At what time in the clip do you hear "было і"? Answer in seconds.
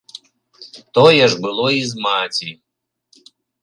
1.45-1.87